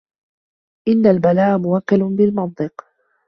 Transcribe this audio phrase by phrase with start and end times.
[0.87, 2.85] إنَّ الْبَلَاءَ مُوَكَّلٌ بِالْمَنْطِقِ